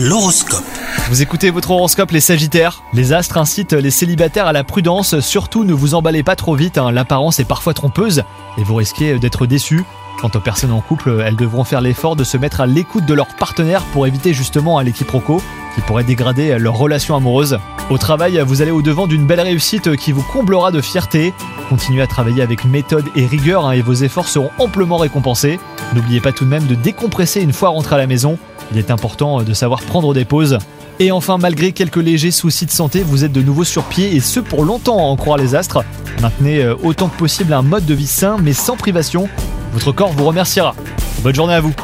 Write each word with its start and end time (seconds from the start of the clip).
L'horoscope. 0.00 0.62
Vous 1.08 1.22
écoutez 1.22 1.50
votre 1.50 1.72
horoscope 1.72 2.12
les 2.12 2.20
Sagittaires 2.20 2.84
Les 2.92 3.12
astres 3.12 3.36
incitent 3.36 3.72
les 3.72 3.90
célibataires 3.90 4.46
à 4.46 4.52
la 4.52 4.62
prudence, 4.62 5.18
surtout 5.18 5.64
ne 5.64 5.72
vous 5.72 5.94
emballez 5.94 6.22
pas 6.22 6.36
trop 6.36 6.54
vite, 6.54 6.78
hein. 6.78 6.92
l'apparence 6.92 7.40
est 7.40 7.44
parfois 7.44 7.74
trompeuse 7.74 8.22
et 8.58 8.62
vous 8.62 8.76
risquez 8.76 9.18
d'être 9.18 9.46
déçu. 9.46 9.84
Quant 10.20 10.30
aux 10.32 10.40
personnes 10.40 10.70
en 10.70 10.80
couple, 10.80 11.20
elles 11.26 11.34
devront 11.34 11.64
faire 11.64 11.80
l'effort 11.80 12.14
de 12.14 12.22
se 12.22 12.36
mettre 12.36 12.60
à 12.60 12.66
l'écoute 12.66 13.06
de 13.06 13.14
leur 13.14 13.26
partenaire 13.26 13.82
pour 13.92 14.06
éviter 14.06 14.34
justement 14.34 14.78
un 14.78 14.88
quiproquo 14.88 15.42
qui 15.74 15.80
pourrait 15.80 16.04
dégrader 16.04 16.60
leur 16.60 16.76
relation 16.76 17.16
amoureuse. 17.16 17.58
Au 17.90 17.98
travail, 17.98 18.40
vous 18.46 18.62
allez 18.62 18.70
au-devant 18.70 19.08
d'une 19.08 19.26
belle 19.26 19.40
réussite 19.40 19.96
qui 19.96 20.12
vous 20.12 20.22
comblera 20.22 20.70
de 20.70 20.80
fierté. 20.80 21.34
Continuez 21.68 22.02
à 22.02 22.06
travailler 22.06 22.42
avec 22.42 22.64
méthode 22.64 23.06
et 23.16 23.26
rigueur 23.26 23.66
hein, 23.66 23.72
et 23.72 23.82
vos 23.82 23.94
efforts 23.94 24.28
seront 24.28 24.50
amplement 24.58 24.98
récompensés. 24.98 25.58
N'oubliez 25.94 26.20
pas 26.20 26.32
tout 26.32 26.44
de 26.44 26.50
même 26.50 26.66
de 26.66 26.74
décompresser 26.74 27.40
une 27.40 27.52
fois 27.52 27.70
rentré 27.70 27.94
à 27.94 27.98
la 27.98 28.06
maison 28.06 28.38
il 28.72 28.78
est 28.78 28.90
important 28.90 29.42
de 29.42 29.54
savoir 29.54 29.80
prendre 29.82 30.12
des 30.14 30.24
pauses. 30.24 30.58
Et 31.00 31.12
enfin, 31.12 31.38
malgré 31.38 31.72
quelques 31.72 31.96
légers 31.96 32.30
soucis 32.30 32.66
de 32.66 32.70
santé, 32.70 33.02
vous 33.02 33.24
êtes 33.24 33.32
de 33.32 33.40
nouveau 33.40 33.64
sur 33.64 33.84
pied 33.84 34.14
et 34.14 34.20
ce 34.20 34.40
pour 34.40 34.64
longtemps 34.64 34.98
en 34.98 35.16
croire 35.16 35.38
les 35.38 35.54
astres. 35.54 35.84
Maintenez 36.20 36.62
euh, 36.62 36.74
autant 36.82 37.08
que 37.08 37.16
possible 37.16 37.52
un 37.52 37.62
mode 37.62 37.86
de 37.86 37.94
vie 37.94 38.06
sain 38.06 38.36
mais 38.42 38.52
sans 38.52 38.76
privation. 38.76 39.28
Votre 39.72 39.92
corps 39.92 40.12
vous 40.12 40.24
remerciera. 40.24 40.74
Bonne 41.22 41.34
journée 41.34 41.54
à 41.54 41.60
vous 41.60 41.74